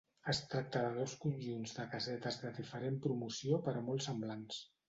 [0.31, 4.69] Es tracta de dos conjunts de casetes de diferent promoció però molt semblants.